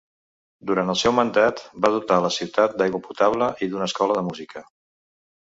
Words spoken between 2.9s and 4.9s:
potable i d'una escola de música.